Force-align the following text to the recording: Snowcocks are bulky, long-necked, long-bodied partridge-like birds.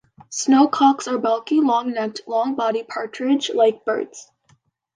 Snowcocks 0.31 1.07
are 1.07 1.19
bulky, 1.19 1.61
long-necked, 1.61 2.21
long-bodied 2.25 2.87
partridge-like 2.87 3.85
birds. 3.85 4.31